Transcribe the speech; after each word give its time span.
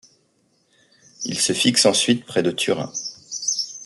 Il 1.25 1.37
se 1.39 1.53
fixe 1.53 1.85
ensuite 1.85 2.25
près 2.25 2.41
de 2.41 2.49
Turin. 2.49 2.91